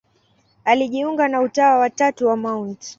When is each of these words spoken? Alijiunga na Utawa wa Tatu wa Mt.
Alijiunga 0.65 1.27
na 1.27 1.41
Utawa 1.41 1.79
wa 1.79 1.89
Tatu 1.89 2.27
wa 2.27 2.37
Mt. 2.37 2.83